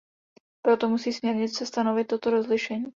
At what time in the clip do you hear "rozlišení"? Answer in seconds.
2.29-2.85